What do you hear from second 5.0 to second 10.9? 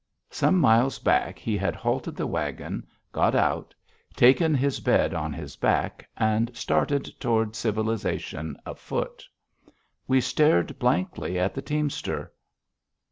on his back, and started toward civilization afoot. We stared